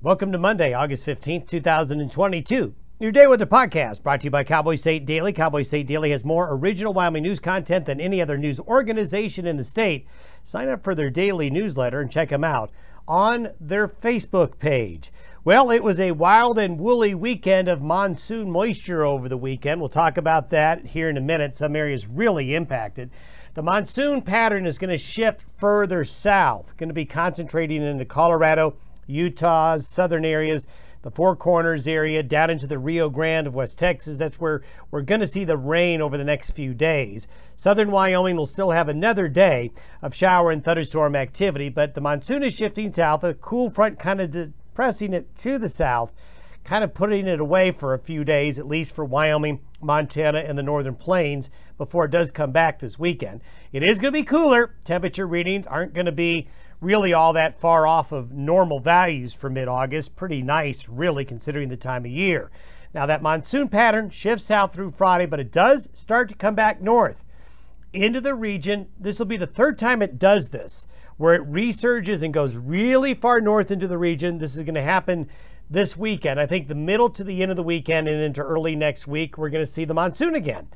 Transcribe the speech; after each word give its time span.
Welcome 0.00 0.30
to 0.30 0.38
Monday, 0.38 0.72
August 0.74 1.04
15th, 1.04 1.48
2022. 1.48 2.72
Your 3.00 3.10
Day 3.10 3.26
Weather 3.26 3.46
Podcast 3.46 4.04
brought 4.04 4.20
to 4.20 4.26
you 4.26 4.30
by 4.30 4.44
Cowboy 4.44 4.76
State 4.76 5.04
Daily. 5.04 5.32
Cowboy 5.32 5.62
State 5.62 5.88
Daily 5.88 6.12
has 6.12 6.24
more 6.24 6.54
original 6.54 6.94
Wyoming 6.94 7.24
news 7.24 7.40
content 7.40 7.84
than 7.84 8.00
any 8.00 8.22
other 8.22 8.38
news 8.38 8.60
organization 8.60 9.44
in 9.44 9.56
the 9.56 9.64
state. 9.64 10.06
Sign 10.44 10.68
up 10.68 10.84
for 10.84 10.94
their 10.94 11.10
daily 11.10 11.50
newsletter 11.50 12.00
and 12.00 12.12
check 12.12 12.28
them 12.28 12.44
out 12.44 12.70
on 13.08 13.48
their 13.58 13.88
Facebook 13.88 14.60
page. 14.60 15.10
Well, 15.42 15.68
it 15.68 15.82
was 15.82 15.98
a 15.98 16.12
wild 16.12 16.60
and 16.60 16.78
woolly 16.78 17.16
weekend 17.16 17.66
of 17.66 17.82
monsoon 17.82 18.52
moisture 18.52 19.04
over 19.04 19.28
the 19.28 19.36
weekend. 19.36 19.80
We'll 19.80 19.88
talk 19.88 20.16
about 20.16 20.50
that 20.50 20.86
here 20.86 21.08
in 21.08 21.16
a 21.16 21.20
minute. 21.20 21.56
Some 21.56 21.74
areas 21.74 22.06
really 22.06 22.54
impacted. 22.54 23.10
The 23.54 23.64
monsoon 23.64 24.22
pattern 24.22 24.64
is 24.64 24.78
going 24.78 24.90
to 24.90 24.96
shift 24.96 25.44
further 25.56 26.04
south, 26.04 26.76
going 26.76 26.88
to 26.88 26.94
be 26.94 27.04
concentrating 27.04 27.82
into 27.82 28.04
Colorado 28.04 28.76
Utah's 29.08 29.88
southern 29.88 30.24
areas, 30.24 30.66
the 31.02 31.10
Four 31.10 31.34
Corners 31.34 31.88
area, 31.88 32.22
down 32.22 32.50
into 32.50 32.68
the 32.68 32.78
Rio 32.78 33.10
Grande 33.10 33.48
of 33.48 33.54
West 33.56 33.78
Texas. 33.78 34.18
That's 34.18 34.40
where 34.40 34.62
we're 34.90 35.02
going 35.02 35.20
to 35.20 35.26
see 35.26 35.44
the 35.44 35.56
rain 35.56 36.00
over 36.00 36.16
the 36.16 36.24
next 36.24 36.52
few 36.52 36.74
days. 36.74 37.26
Southern 37.56 37.90
Wyoming 37.90 38.36
will 38.36 38.46
still 38.46 38.70
have 38.70 38.88
another 38.88 39.26
day 39.26 39.72
of 40.02 40.14
shower 40.14 40.50
and 40.50 40.62
thunderstorm 40.62 41.16
activity, 41.16 41.68
but 41.68 41.94
the 41.94 42.00
monsoon 42.00 42.44
is 42.44 42.54
shifting 42.54 42.92
south, 42.92 43.24
a 43.24 43.34
cool 43.34 43.70
front 43.70 43.98
kind 43.98 44.20
of 44.20 44.30
depressing 44.30 45.12
it 45.12 45.34
to 45.36 45.58
the 45.58 45.68
south 45.68 46.12
kind 46.68 46.84
of 46.84 46.92
putting 46.92 47.26
it 47.26 47.40
away 47.40 47.70
for 47.70 47.94
a 47.94 47.98
few 47.98 48.24
days, 48.24 48.58
at 48.58 48.68
least 48.68 48.94
for 48.94 49.02
Wyoming, 49.02 49.60
Montana, 49.80 50.38
and 50.38 50.58
the 50.58 50.62
northern 50.62 50.94
plains 50.94 51.50
before 51.76 52.06
it 52.06 52.10
does 52.10 52.30
come 52.30 52.52
back 52.52 52.80
this 52.80 52.98
weekend. 52.98 53.40
It 53.72 53.82
is 53.82 54.00
going 54.00 54.12
to 54.12 54.20
be 54.20 54.24
cooler. 54.24 54.74
Temperature 54.84 55.26
readings 55.26 55.66
aren't 55.66 55.94
going 55.94 56.06
to 56.06 56.12
be 56.12 56.48
really 56.80 57.12
all 57.12 57.32
that 57.32 57.58
far 57.58 57.86
off 57.86 58.12
of 58.12 58.32
normal 58.32 58.80
values 58.80 59.34
for 59.34 59.50
mid 59.50 59.68
August. 59.68 60.16
Pretty 60.16 60.42
nice, 60.42 60.88
really, 60.88 61.24
considering 61.24 61.68
the 61.68 61.76
time 61.76 62.04
of 62.04 62.10
year. 62.10 62.50
Now, 62.94 63.06
that 63.06 63.22
monsoon 63.22 63.68
pattern 63.68 64.10
shifts 64.10 64.46
south 64.46 64.74
through 64.74 64.92
Friday, 64.92 65.26
but 65.26 65.40
it 65.40 65.52
does 65.52 65.88
start 65.92 66.28
to 66.30 66.34
come 66.34 66.54
back 66.54 66.80
north 66.80 67.24
into 67.92 68.20
the 68.20 68.34
region. 68.34 68.88
This 68.98 69.18
will 69.18 69.26
be 69.26 69.36
the 69.36 69.46
third 69.46 69.78
time 69.78 70.02
it 70.02 70.18
does 70.18 70.48
this, 70.48 70.86
where 71.16 71.34
it 71.34 71.50
resurges 71.50 72.22
and 72.22 72.32
goes 72.32 72.56
really 72.56 73.14
far 73.14 73.40
north 73.40 73.70
into 73.70 73.88
the 73.88 73.98
region. 73.98 74.38
This 74.38 74.56
is 74.56 74.62
going 74.62 74.74
to 74.74 74.82
happen 74.82 75.28
this 75.70 75.96
weekend. 75.96 76.40
I 76.40 76.46
think 76.46 76.68
the 76.68 76.74
middle 76.74 77.10
to 77.10 77.24
the 77.24 77.42
end 77.42 77.50
of 77.50 77.56
the 77.56 77.62
weekend 77.62 78.08
and 78.08 78.22
into 78.22 78.42
early 78.42 78.74
next 78.74 79.06
week, 79.06 79.36
we're 79.36 79.50
going 79.50 79.64
to 79.64 79.70
see 79.70 79.84
the 79.84 79.94
monsoon 79.94 80.34
again. 80.34 80.68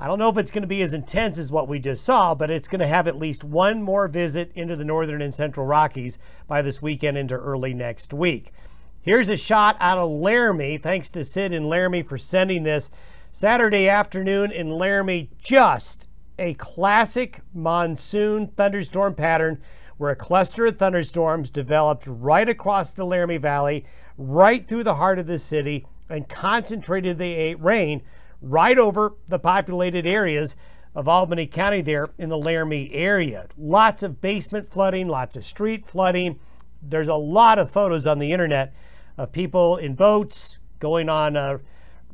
I 0.00 0.06
don't 0.06 0.20
know 0.20 0.28
if 0.28 0.38
it's 0.38 0.52
going 0.52 0.62
to 0.62 0.68
be 0.68 0.82
as 0.82 0.94
intense 0.94 1.38
as 1.38 1.50
what 1.50 1.66
we 1.66 1.80
just 1.80 2.04
saw, 2.04 2.34
but 2.34 2.52
it's 2.52 2.68
going 2.68 2.80
to 2.80 2.86
have 2.86 3.08
at 3.08 3.18
least 3.18 3.42
one 3.42 3.82
more 3.82 4.06
visit 4.06 4.52
into 4.54 4.76
the 4.76 4.84
northern 4.84 5.20
and 5.20 5.34
central 5.34 5.66
Rockies 5.66 6.18
by 6.46 6.62
this 6.62 6.80
weekend 6.80 7.18
into 7.18 7.34
early 7.34 7.74
next 7.74 8.12
week. 8.12 8.52
Here's 9.00 9.28
a 9.28 9.36
shot 9.36 9.76
out 9.80 9.98
of 9.98 10.10
Laramie. 10.10 10.78
Thanks 10.78 11.10
to 11.12 11.24
Sid 11.24 11.52
in 11.52 11.68
Laramie 11.68 12.02
for 12.02 12.16
sending 12.16 12.62
this. 12.62 12.90
Saturday 13.32 13.88
afternoon 13.88 14.52
in 14.52 14.70
Laramie, 14.70 15.30
just 15.42 16.08
a 16.38 16.54
classic 16.54 17.40
monsoon 17.52 18.48
thunderstorm 18.56 19.14
pattern 19.14 19.60
where 19.96 20.10
a 20.10 20.16
cluster 20.16 20.66
of 20.66 20.78
thunderstorms 20.78 21.50
developed 21.50 22.04
right 22.06 22.48
across 22.48 22.92
the 22.92 23.04
Laramie 23.04 23.36
Valley 23.36 23.84
right 24.18 24.66
through 24.66 24.84
the 24.84 24.96
heart 24.96 25.18
of 25.18 25.26
the 25.26 25.38
city 25.38 25.86
and 26.10 26.28
concentrated 26.28 27.16
the 27.16 27.54
rain 27.54 28.02
right 28.42 28.78
over 28.78 29.14
the 29.28 29.38
populated 29.38 30.06
areas 30.06 30.56
of 30.94 31.06
Albany 31.06 31.46
County 31.46 31.80
there 31.80 32.08
in 32.18 32.28
the 32.28 32.36
Laramie 32.36 32.92
area. 32.92 33.46
Lots 33.56 34.02
of 34.02 34.20
basement 34.20 34.68
flooding, 34.68 35.06
lots 35.08 35.36
of 35.36 35.44
street 35.44 35.86
flooding. 35.86 36.40
There's 36.82 37.08
a 37.08 37.14
lot 37.14 37.58
of 37.58 37.70
photos 37.70 38.06
on 38.06 38.18
the 38.18 38.32
internet 38.32 38.74
of 39.16 39.32
people 39.32 39.76
in 39.76 39.94
boats 39.94 40.58
going 40.80 41.08
on 41.08 41.36
uh, 41.36 41.58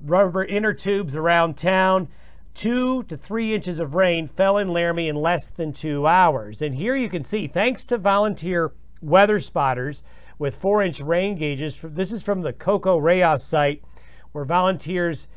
rubber 0.02 0.44
inner 0.44 0.72
tubes 0.72 1.16
around 1.16 1.56
town. 1.56 2.08
Two 2.52 3.02
to 3.04 3.16
three 3.16 3.54
inches 3.54 3.80
of 3.80 3.94
rain 3.94 4.28
fell 4.28 4.58
in 4.58 4.68
Laramie 4.68 5.08
in 5.08 5.16
less 5.16 5.50
than 5.50 5.72
two 5.72 6.06
hours. 6.06 6.62
And 6.62 6.74
here 6.74 6.94
you 6.94 7.08
can 7.08 7.24
see, 7.24 7.46
thanks 7.46 7.84
to 7.86 7.98
volunteer 7.98 8.72
weather 9.00 9.40
spotters, 9.40 10.02
with 10.38 10.56
four 10.56 10.82
inch 10.82 11.00
rain 11.00 11.36
gauges. 11.36 11.80
This 11.82 12.12
is 12.12 12.22
from 12.22 12.42
the 12.42 12.52
CoCoRaHS 12.52 13.40
site 13.40 13.82
where 14.32 14.44
volunteers 14.44 15.28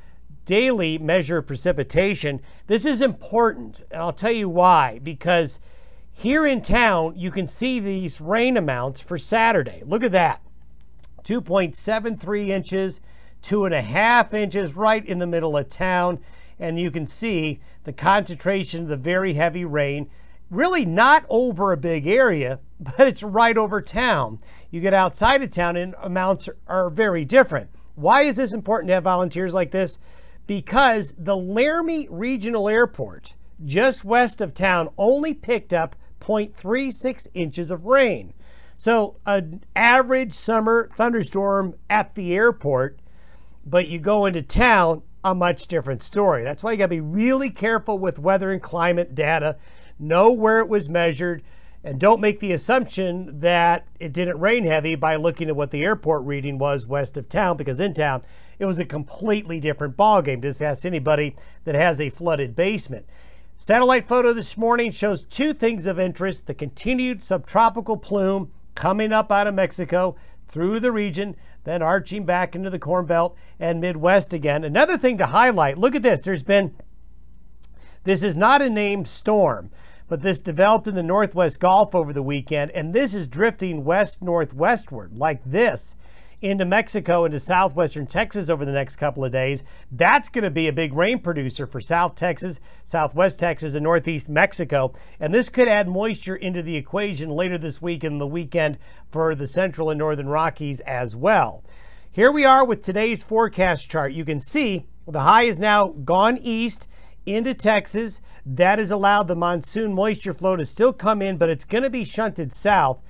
daily 0.46 0.98
measure 0.98 1.42
precipitation. 1.42 2.42
This 2.68 2.86
is 2.86 3.02
important, 3.02 3.84
and 3.92 4.02
I'll 4.02 4.14
tell 4.14 4.32
you 4.32 4.50
why. 4.50 5.00
Because 5.04 5.60
here 6.12 6.48
in 6.48 6.62
town, 6.62 7.14
you 7.16 7.30
can 7.30 7.48
see 7.48 7.80
these 7.80 8.20
rain 8.20 8.58
amounts 8.58 9.02
for 9.02 9.18
Saturday. 9.18 9.84
Look 9.86 10.04
at 10.04 10.14
that 10.14 10.42
2.73 11.24 12.48
inches, 12.48 13.02
two 13.42 13.66
and 13.66 13.76
a 13.76 13.82
half 13.82 14.34
inches 14.34 14.76
right 14.76 15.06
in 15.06 15.20
the 15.20 15.28
middle 15.28 15.58
of 15.58 15.70
town. 15.70 16.20
And 16.58 16.80
you 16.80 16.90
can 16.90 17.06
see 17.06 17.60
the 17.84 17.94
concentration 17.94 18.84
of 18.84 18.90
the 18.90 18.98
very 18.98 19.34
heavy 19.34 19.66
rain 19.66 20.10
really 20.50 20.86
not 20.86 21.26
over 21.30 21.72
a 21.72 21.78
big 21.78 22.08
area, 22.08 22.60
but 22.80 23.08
it's 23.08 23.24
right 23.24 23.58
over 23.58 23.82
town. 23.82 24.40
You 24.70 24.82
get 24.82 24.94
outside 24.94 25.42
of 25.42 25.52
town 25.52 25.76
and 25.76 25.96
amounts 26.02 26.50
are 26.68 26.90
very 26.90 27.26
different. 27.26 27.70
Why 27.96 28.24
is 28.24 28.38
this 28.38 28.54
important 28.54 28.90
to 28.90 28.96
have 28.96 29.04
volunteers 29.04 29.54
like 29.54 29.72
this? 29.72 29.98
Because 30.46 31.14
the 31.18 31.36
Laramie 31.36 32.08
Regional 32.10 32.70
Airport, 32.70 33.34
just 33.66 34.06
west 34.06 34.40
of 34.40 34.54
town, 34.54 34.90
only 34.98 35.34
picked 35.34 35.74
up 35.74 35.96
0.36 36.20 37.28
inches 37.34 37.72
of 37.72 37.86
rain. 37.86 38.34
So, 38.78 39.18
an 39.26 39.64
average 39.76 40.34
summer 40.34 40.90
thunderstorm 40.96 41.74
at 41.90 42.14
the 42.14 42.36
airport, 42.36 43.00
but 43.66 43.88
you 43.88 43.98
go 43.98 44.28
into 44.28 44.44
town, 44.44 45.02
a 45.24 45.34
much 45.34 45.68
different 45.68 46.04
story. 46.04 46.44
That's 46.44 46.64
why 46.64 46.74
you 46.74 46.78
got 46.78 46.86
to 46.86 46.90
be 46.90 47.02
really 47.02 47.50
careful 47.50 47.98
with 47.98 48.20
weather 48.20 48.52
and 48.52 48.62
climate 48.62 49.16
data 49.16 49.58
know 50.00 50.32
where 50.32 50.60
it 50.60 50.70
was 50.70 50.90
measured, 50.90 51.44
and 51.84 52.00
don't 52.00 52.22
make 52.22 52.40
the 52.40 52.52
assumption 52.52 53.40
that 53.40 53.88
it 54.00 54.14
didn't 54.14 54.40
rain 54.40 54.66
heavy 54.66 54.96
by 54.96 55.16
looking 55.16 55.48
at 55.48 55.56
what 55.56 55.72
the 55.72 55.84
airport 55.84 56.24
reading 56.24 56.58
was 56.58 56.86
west 56.86 57.18
of 57.18 57.30
town, 57.30 57.58
because 57.58 57.80
in 57.80 57.94
town 57.94 58.22
it 58.60 58.66
was 58.66 58.80
a 58.80 58.86
completely 58.86 59.60
different 59.60 59.96
ballgame. 59.96 60.42
Just 60.42 60.62
ask 60.62 60.86
anybody 60.86 61.36
that 61.64 61.76
has 61.76 62.02
a 62.02 62.10
flooded 62.10 62.56
basement. 62.56 63.06
Satellite 63.56 64.08
photo 64.08 64.34
this 64.34 64.58
morning 64.58 64.92
shows 64.92 65.24
two 65.24 65.54
things 65.54 65.86
of 65.86 66.00
interest 66.00 66.48
the 66.48 66.54
continued 66.54 67.24
subtropical 67.24 67.98
plume 67.98 68.52
coming 68.76 69.12
up 69.12 69.32
out 69.32 69.48
of 69.48 69.56
Mexico 69.56 70.16
through 70.48 70.80
the 70.80 70.92
region, 70.92 71.36
then 71.64 71.82
arching 71.82 72.24
back 72.24 72.56
into 72.56 72.70
the 72.70 72.80
Corn 72.80 73.06
Belt 73.06 73.36
and 73.60 73.82
Midwest 73.82 74.34
again. 74.34 74.64
Another 74.64 74.98
thing 74.98 75.18
to 75.18 75.28
highlight 75.28 75.78
look 75.78 75.96
at 75.96 76.04
this. 76.04 76.22
There's 76.22 76.44
been, 76.44 76.76
this 78.08 78.24
is 78.24 78.36
not 78.36 78.62
a 78.62 78.70
named 78.70 79.08
storm 79.08 79.70
but 80.08 80.22
this 80.22 80.40
developed 80.40 80.88
in 80.88 80.96
the 80.96 81.04
Northwest 81.04 81.60
Gulf 81.60 81.94
over 81.94 82.14
the 82.14 82.24
weekend, 82.24 82.72
and 82.72 82.94
this 82.94 83.14
is 83.14 83.28
drifting 83.28 83.84
west 83.84 84.22
northwestward 84.22 85.18
like 85.18 85.44
this 85.44 85.98
into 86.42 86.66
Mexico 86.66 87.26
into 87.26 87.40
southwestern 87.40 88.06
Texas 88.06 88.50
over 88.50 88.64
the 88.64 88.72
next 88.72 88.98
couple 88.98 89.26
of 89.26 89.32
days. 89.32 89.64
That's 89.92 90.30
going 90.30 90.44
to 90.44 90.52
be 90.52 90.68
a 90.68 90.74
big 90.74 90.94
rain 90.94 91.20
producer 91.20 91.66
for 91.66 91.82
South 91.82 92.16
Texas, 92.16 92.60
Southwest 92.86 93.40
Texas, 93.40 93.74
and 93.74 93.84
Northeast 93.84 94.30
Mexico. 94.30 94.94
And 95.20 95.34
this 95.34 95.50
could 95.50 95.68
add 95.68 95.88
moisture 95.88 96.36
into 96.36 96.62
the 96.62 96.76
equation 96.76 97.32
later 97.32 97.58
this 97.58 97.82
week 97.82 98.04
and 98.04 98.22
the 98.22 98.28
weekend 98.28 98.78
for 99.10 99.34
the 99.34 99.48
central 99.48 99.90
and 99.90 99.98
northern 99.98 100.30
Rockies 100.30 100.80
as 100.82 101.16
well. 101.16 101.64
Here 102.12 102.32
we 102.32 102.46
are 102.46 102.66
with 102.66 102.84
today's 102.84 103.24
forecast 103.24 103.90
chart. 103.90 104.14
You 104.14 104.24
can 104.24 104.40
see 104.40 104.86
the 105.08 105.22
high 105.22 105.46
is 105.46 105.60
now 105.60 105.88
gone 105.88 106.38
east 106.38 106.88
into 107.28 107.54
Texas. 107.54 108.22
That 108.46 108.80
has 108.80 108.90
allowed 108.90 109.28
the 109.28 109.36
monsoon 109.36 109.94
moisture 109.94 110.34
flow 110.34 110.56
to 110.56 110.66
still 110.66 110.94
come 110.94 111.22
in, 111.22 111.38
but 111.38 111.50
it's 111.50 111.66
going 111.66 111.84
to 111.84 111.90
be 111.90 112.04
shunted 112.04 112.54
south 112.54 113.02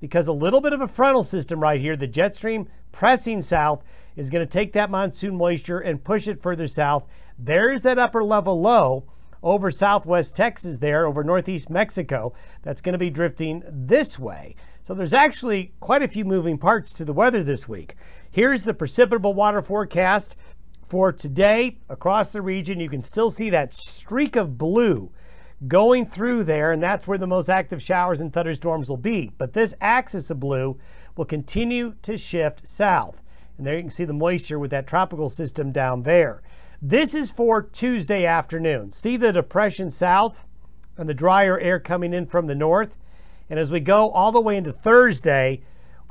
because 0.00 0.28
a 0.28 0.32
little 0.32 0.60
bit 0.60 0.72
of 0.72 0.80
a 0.80 0.88
frontal 0.88 1.24
system 1.24 1.60
right 1.60 1.80
here, 1.80 1.96
the 1.96 2.06
jet 2.06 2.36
stream 2.36 2.68
pressing 2.90 3.40
south, 3.40 3.82
is 4.14 4.30
going 4.30 4.46
to 4.46 4.52
take 4.52 4.72
that 4.72 4.90
monsoon 4.90 5.36
moisture 5.36 5.78
and 5.78 6.04
push 6.04 6.28
it 6.28 6.42
further 6.42 6.66
south. 6.66 7.06
There's 7.38 7.82
that 7.82 7.98
upper 7.98 8.22
level 8.22 8.60
low 8.60 9.04
over 9.42 9.70
southwest 9.70 10.36
Texas, 10.36 10.78
there 10.78 11.06
over 11.06 11.24
northeast 11.24 11.70
Mexico, 11.70 12.32
that's 12.62 12.80
going 12.80 12.92
to 12.92 12.98
be 12.98 13.10
drifting 13.10 13.62
this 13.66 14.18
way. 14.18 14.54
So 14.82 14.94
there's 14.94 15.14
actually 15.14 15.72
quite 15.80 16.02
a 16.02 16.08
few 16.08 16.24
moving 16.24 16.58
parts 16.58 16.92
to 16.94 17.04
the 17.04 17.12
weather 17.12 17.42
this 17.42 17.68
week. 17.68 17.96
Here's 18.30 18.64
the 18.64 18.74
precipitable 18.74 19.34
water 19.34 19.62
forecast 19.62 20.36
for 20.82 21.12
today, 21.12 21.78
across 21.88 22.32
the 22.32 22.42
region, 22.42 22.80
you 22.80 22.88
can 22.88 23.02
still 23.02 23.30
see 23.30 23.50
that 23.50 23.72
streak 23.72 24.36
of 24.36 24.58
blue 24.58 25.10
going 25.68 26.06
through 26.06 26.44
there, 26.44 26.72
and 26.72 26.82
that's 26.82 27.06
where 27.06 27.18
the 27.18 27.26
most 27.26 27.48
active 27.48 27.80
showers 27.80 28.20
and 28.20 28.32
thunderstorms 28.32 28.88
will 28.90 28.96
be. 28.96 29.32
But 29.38 29.52
this 29.52 29.74
axis 29.80 30.30
of 30.30 30.40
blue 30.40 30.78
will 31.16 31.24
continue 31.24 31.94
to 32.02 32.16
shift 32.16 32.66
south. 32.66 33.22
And 33.56 33.66
there 33.66 33.76
you 33.76 33.82
can 33.82 33.90
see 33.90 34.04
the 34.04 34.12
moisture 34.12 34.58
with 34.58 34.70
that 34.72 34.86
tropical 34.86 35.28
system 35.28 35.70
down 35.70 36.02
there. 36.02 36.42
This 36.80 37.14
is 37.14 37.30
for 37.30 37.62
Tuesday 37.62 38.26
afternoon. 38.26 38.90
See 38.90 39.16
the 39.16 39.32
depression 39.32 39.90
south 39.90 40.44
and 40.96 41.08
the 41.08 41.14
drier 41.14 41.58
air 41.58 41.78
coming 41.78 42.12
in 42.12 42.26
from 42.26 42.48
the 42.48 42.54
north. 42.54 42.98
And 43.48 43.58
as 43.58 43.70
we 43.70 43.80
go 43.80 44.10
all 44.10 44.32
the 44.32 44.40
way 44.40 44.56
into 44.56 44.72
Thursday, 44.72 45.62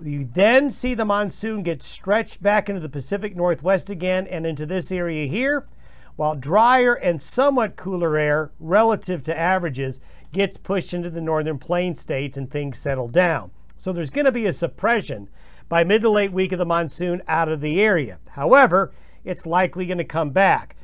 You 0.04 0.26
then 0.26 0.72
see 0.72 0.96
the 0.96 1.06
monsoon 1.06 1.62
get 1.62 1.84
stretched 1.84 2.42
back 2.42 2.70
into 2.70 2.82
the 2.82 2.90
Pacific 2.90 3.36
Northwest 3.36 3.90
again 3.92 4.26
and 4.26 4.48
into 4.48 4.66
this 4.66 4.92
area 4.92 5.28
here, 5.28 5.68
while 6.16 6.36
drier 6.36 6.94
and 6.96 7.22
somewhat 7.22 7.76
cooler 7.76 8.18
air 8.18 8.52
relative 8.60 9.22
to 9.24 9.38
averages 9.38 10.00
gets 10.32 10.58
pushed 10.58 10.94
into 10.94 11.10
the 11.10 11.22
northern 11.22 11.60
plain 11.60 11.96
states 11.96 12.36
and 12.36 12.50
things 12.50 12.80
settle 12.80 13.08
down. 13.10 13.52
So 13.78 13.94
there's 13.94 14.10
going 14.10 14.26
to 14.26 14.32
be 14.32 14.46
a 14.46 14.54
suppression 14.54 15.30
by 15.70 15.84
mid 15.84 16.02
to 16.02 16.10
late 16.10 16.32
week 16.32 16.52
of 16.52 16.60
the 16.60 16.66
monsoon 16.66 17.22
out 17.28 17.50
of 17.50 17.62
the 17.62 17.82
area. 17.82 18.20
However, 18.32 18.92
it's 19.24 19.46
likely 19.46 19.86
going 19.86 19.98
to 20.00 20.04
come 20.04 20.32
back. 20.32 20.76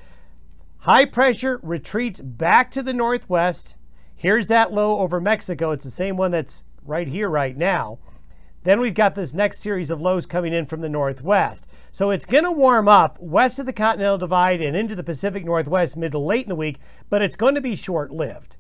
High 0.79 1.05
pressure 1.05 1.59
retreats 1.63 2.21
back 2.21 2.69
to 2.71 2.83
the 2.83 2.93
northwest. 2.93 3.75
Here's 4.15 4.47
that 4.47 4.71
low 4.71 4.99
over 4.99 5.19
Mexico. 5.19 5.71
It's 5.71 5.85
the 5.85 5.91
same 5.91 6.17
one 6.17 6.31
that's 6.31 6.63
right 6.83 7.07
here 7.07 7.29
right 7.29 7.57
now. 7.57 7.99
Then 8.67 8.81
we've 8.81 8.93
got 8.93 9.15
this 9.15 9.33
next 9.33 9.59
series 9.59 9.89
of 9.91 10.01
lows 10.01 10.25
coming 10.25 10.51
in 10.51 10.65
from 10.65 10.81
the 10.81 10.89
northwest. 10.89 11.67
So 11.93 12.09
it's 12.09 12.25
going 12.25 12.43
to 12.43 12.51
warm 12.51 12.89
up 12.89 13.17
west 13.17 13.59
of 13.59 13.65
the 13.65 13.71
Continental 13.71 14.17
Divide 14.17 14.61
and 14.61 14.75
into 14.75 14.93
the 14.93 15.05
Pacific 15.05 15.45
Northwest 15.45 15.95
mid 15.95 16.11
to 16.11 16.19
late 16.19 16.43
in 16.43 16.49
the 16.49 16.55
week, 16.55 16.79
but 17.09 17.21
it's 17.21 17.37
going 17.37 17.55
to 17.55 17.61
be 17.61 17.77
short 17.77 18.11
lived. 18.11 18.57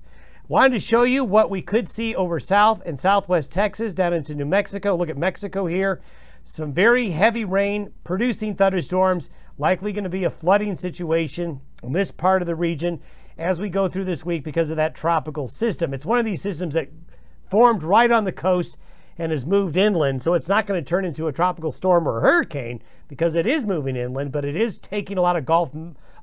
Wanted 0.47 0.71
to 0.71 0.79
show 0.79 1.03
you 1.03 1.25
what 1.25 1.49
we 1.49 1.61
could 1.61 1.89
see 1.89 2.15
over 2.15 2.39
south 2.39 2.81
and 2.85 2.97
southwest 2.97 3.51
Texas 3.51 3.93
down 3.93 4.13
into 4.13 4.33
New 4.33 4.45
Mexico. 4.45 4.95
Look 4.95 5.09
at 5.09 5.17
Mexico 5.17 5.65
here. 5.65 5.99
Some 6.41 6.71
very 6.71 7.09
heavy 7.09 7.43
rain 7.43 7.91
producing 8.05 8.55
thunderstorms, 8.55 9.29
likely 9.57 9.91
going 9.91 10.05
to 10.05 10.09
be 10.09 10.23
a 10.23 10.29
flooding 10.29 10.77
situation 10.77 11.59
in 11.83 11.91
this 11.91 12.11
part 12.11 12.41
of 12.41 12.45
the 12.45 12.55
region 12.55 13.01
as 13.37 13.59
we 13.59 13.67
go 13.67 13.89
through 13.89 14.05
this 14.05 14.25
week 14.25 14.45
because 14.45 14.71
of 14.71 14.77
that 14.77 14.95
tropical 14.95 15.49
system. 15.49 15.93
It's 15.93 16.05
one 16.05 16.17
of 16.17 16.23
these 16.23 16.41
systems 16.41 16.75
that 16.75 16.87
formed 17.51 17.83
right 17.83 18.09
on 18.09 18.23
the 18.23 18.31
coast 18.31 18.77
and 19.17 19.31
has 19.31 19.45
moved 19.45 19.77
inland. 19.77 20.23
So 20.23 20.33
it's 20.33 20.49
not 20.49 20.67
going 20.67 20.83
to 20.83 20.87
turn 20.87 21.05
into 21.05 21.27
a 21.27 21.33
tropical 21.33 21.71
storm 21.71 22.07
or 22.07 22.17
a 22.17 22.21
hurricane 22.21 22.81
because 23.07 23.35
it 23.35 23.47
is 23.47 23.65
moving 23.65 23.95
inland, 23.95 24.31
but 24.31 24.45
it 24.45 24.55
is 24.55 24.77
taking 24.77 25.17
a 25.17 25.21
lot 25.21 25.35
of 25.35 25.45
Gulf 25.45 25.71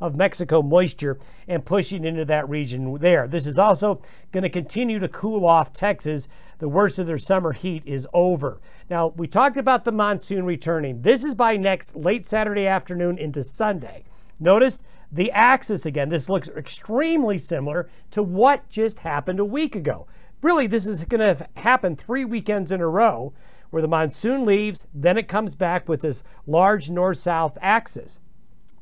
of 0.00 0.16
Mexico 0.16 0.62
moisture 0.62 1.18
and 1.48 1.64
pushing 1.64 2.04
into 2.04 2.24
that 2.24 2.48
region 2.48 2.98
there. 2.98 3.26
This 3.26 3.46
is 3.46 3.58
also 3.58 4.00
going 4.32 4.42
to 4.42 4.50
continue 4.50 4.98
to 4.98 5.08
cool 5.08 5.46
off 5.46 5.72
Texas. 5.72 6.28
The 6.58 6.68
worst 6.68 6.98
of 6.98 7.06
their 7.06 7.18
summer 7.18 7.52
heat 7.52 7.82
is 7.86 8.06
over. 8.12 8.60
Now, 8.90 9.08
we 9.08 9.26
talked 9.26 9.56
about 9.56 9.84
the 9.84 9.92
monsoon 9.92 10.44
returning. 10.44 11.02
This 11.02 11.24
is 11.24 11.34
by 11.34 11.56
next 11.56 11.96
late 11.96 12.26
Saturday 12.26 12.66
afternoon 12.66 13.18
into 13.18 13.42
Sunday. 13.42 14.04
Notice 14.38 14.82
the 15.10 15.30
axis 15.30 15.86
again. 15.86 16.08
This 16.08 16.28
looks 16.28 16.48
extremely 16.48 17.38
similar 17.38 17.88
to 18.10 18.22
what 18.22 18.68
just 18.68 19.00
happened 19.00 19.40
a 19.40 19.44
week 19.44 19.74
ago 19.74 20.06
really, 20.44 20.66
this 20.66 20.86
is 20.86 21.04
going 21.04 21.20
to 21.20 21.48
happen 21.56 21.96
three 21.96 22.24
weekends 22.24 22.70
in 22.70 22.80
a 22.80 22.86
row 22.86 23.32
where 23.70 23.82
the 23.82 23.88
monsoon 23.88 24.44
leaves, 24.44 24.86
then 24.94 25.16
it 25.16 25.26
comes 25.26 25.54
back 25.54 25.88
with 25.88 26.02
this 26.02 26.22
large 26.46 26.90
north 26.90 27.18
south 27.18 27.56
axis. 27.60 28.20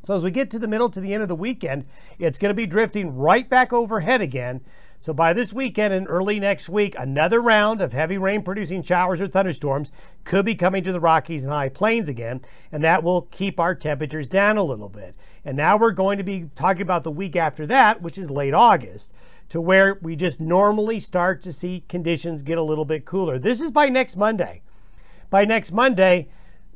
So 0.04 0.14
as 0.14 0.24
we 0.24 0.32
get 0.32 0.50
to 0.50 0.58
the 0.58 0.66
middle 0.66 0.90
to 0.90 1.00
the 1.00 1.14
end 1.14 1.22
of 1.22 1.28
the 1.28 1.36
weekend, 1.36 1.86
it's 2.18 2.38
going 2.38 2.50
to 2.50 2.54
be 2.54 2.66
drifting 2.66 3.16
right 3.16 3.48
back 3.48 3.72
overhead 3.72 4.20
again. 4.20 4.60
So 4.98 5.12
by 5.12 5.32
this 5.32 5.52
weekend 5.52 5.94
and 5.94 6.06
early 6.08 6.40
next 6.40 6.68
week, 6.68 6.96
another 6.98 7.40
round 7.40 7.80
of 7.80 7.92
heavy 7.92 8.18
rain 8.18 8.42
producing 8.42 8.82
showers 8.82 9.20
or 9.20 9.28
thunderstorms 9.28 9.92
could 10.24 10.44
be 10.44 10.56
coming 10.56 10.82
to 10.82 10.92
the 10.92 11.00
Rockies 11.00 11.44
and 11.44 11.52
High 11.52 11.68
Plains 11.68 12.08
again, 12.08 12.40
and 12.72 12.82
that 12.82 13.04
will 13.04 13.22
keep 13.22 13.60
our 13.60 13.74
temperatures 13.74 14.28
down 14.28 14.56
a 14.56 14.64
little 14.64 14.88
bit. 14.88 15.14
And 15.44 15.56
now 15.56 15.76
we're 15.76 15.92
going 15.92 16.18
to 16.18 16.24
be 16.24 16.50
talking 16.54 16.82
about 16.82 17.04
the 17.04 17.10
week 17.10 17.34
after 17.34 17.66
that, 17.66 18.02
which 18.02 18.18
is 18.18 18.30
late 18.30 18.54
August 18.54 19.12
to 19.48 19.60
where 19.60 19.98
we 20.02 20.16
just 20.16 20.40
normally 20.40 20.98
start 21.00 21.42
to 21.42 21.52
see 21.52 21.84
conditions 21.88 22.42
get 22.42 22.58
a 22.58 22.62
little 22.62 22.84
bit 22.84 23.04
cooler. 23.04 23.38
This 23.38 23.60
is 23.60 23.70
by 23.70 23.88
next 23.88 24.16
Monday. 24.16 24.62
By 25.30 25.44
next 25.44 25.72
Monday, 25.72 26.28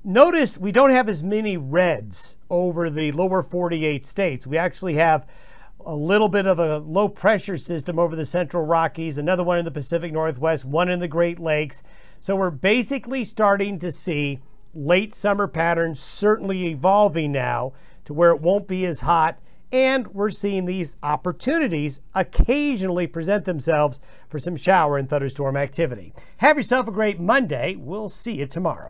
notice 0.04 0.58
we 0.58 0.72
don't 0.72 0.90
have 0.90 1.08
as 1.08 1.22
many 1.22 1.56
reds 1.56 2.36
over 2.48 2.88
the 2.88 3.12
lower 3.12 3.42
48 3.42 4.04
states. 4.06 4.46
We 4.46 4.56
actually 4.56 4.94
have 4.94 5.26
a 5.86 5.94
little 5.94 6.28
bit 6.28 6.46
of 6.46 6.58
a 6.58 6.78
low 6.78 7.08
pressure 7.08 7.56
system 7.56 7.98
over 7.98 8.16
the 8.16 8.26
central 8.26 8.64
Rockies, 8.64 9.18
another 9.18 9.44
one 9.44 9.58
in 9.58 9.64
the 9.64 9.70
Pacific 9.70 10.12
Northwest, 10.12 10.64
one 10.64 10.88
in 10.88 10.98
the 10.98 11.08
Great 11.08 11.38
Lakes. 11.38 11.82
So 12.18 12.34
we're 12.34 12.50
basically 12.50 13.22
starting 13.22 13.78
to 13.78 13.92
see 13.92 14.40
late 14.74 15.14
summer 15.14 15.46
patterns 15.46 16.00
certainly 16.00 16.66
evolving 16.66 17.32
now 17.32 17.72
to 18.04 18.12
where 18.12 18.30
it 18.30 18.40
won't 18.40 18.66
be 18.66 18.84
as 18.84 19.00
hot 19.00 19.38
and 19.72 20.08
we're 20.08 20.30
seeing 20.30 20.64
these 20.64 20.96
opportunities 21.02 22.00
occasionally 22.14 23.06
present 23.06 23.44
themselves 23.44 24.00
for 24.28 24.38
some 24.38 24.56
shower 24.56 24.96
and 24.96 25.08
thunderstorm 25.08 25.56
activity. 25.56 26.12
Have 26.38 26.56
yourself 26.56 26.88
a 26.88 26.92
great 26.92 27.20
Monday. 27.20 27.76
We'll 27.76 28.08
see 28.08 28.34
you 28.34 28.46
tomorrow. 28.46 28.84